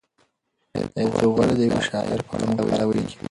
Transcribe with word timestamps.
ایا 0.97 1.09
ته 1.17 1.25
غواړې 1.33 1.55
د 1.57 1.61
یو 1.71 1.79
شاعر 1.89 2.19
په 2.27 2.31
اړه 2.35 2.45
مقاله 2.49 2.83
ولیکې؟ 2.87 3.15